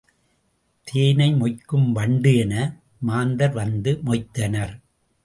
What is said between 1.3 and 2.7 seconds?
மொய்க்கும் வண்டு என